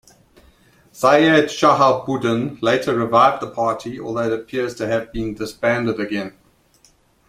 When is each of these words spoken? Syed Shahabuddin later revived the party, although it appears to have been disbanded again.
Syed 0.91 1.45
Shahabuddin 1.49 2.59
later 2.63 2.95
revived 2.97 3.39
the 3.39 3.51
party, 3.51 3.99
although 3.99 4.33
it 4.33 4.33
appears 4.33 4.73
to 4.73 4.87
have 4.87 5.11
been 5.13 5.35
disbanded 5.35 5.99
again. 5.99 6.35